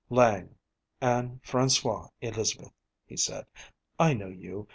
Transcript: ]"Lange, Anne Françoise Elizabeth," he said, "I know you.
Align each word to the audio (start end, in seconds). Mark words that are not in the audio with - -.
]"Lange, 0.09 0.55
Anne 0.99 1.39
Françoise 1.45 2.09
Elizabeth," 2.21 2.73
he 3.05 3.15
said, 3.15 3.45
"I 3.99 4.15
know 4.15 4.29
you. 4.29 4.67